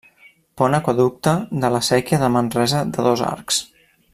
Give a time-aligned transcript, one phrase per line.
[0.61, 1.33] Pont Aqüeducte
[1.65, 3.61] de la Séquia de Manresa de dos arcs.